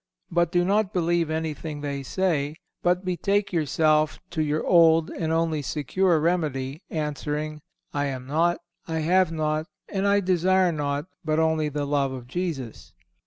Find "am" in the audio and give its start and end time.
8.07-8.25